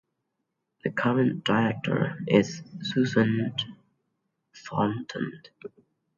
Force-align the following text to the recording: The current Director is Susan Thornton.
The 0.83 0.89
current 0.89 1.43
Director 1.43 2.23
is 2.27 2.63
Susan 2.81 3.53
Thornton. 4.55 5.43